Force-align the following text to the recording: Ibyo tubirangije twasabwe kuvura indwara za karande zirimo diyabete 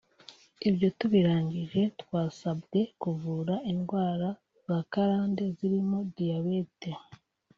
Ibyo 0.69 0.87
tubirangije 0.99 1.81
twasabwe 2.01 2.79
kuvura 3.01 3.55
indwara 3.71 4.27
za 4.65 4.77
karande 4.91 5.43
zirimo 5.57 5.97
diyabete 6.15 6.89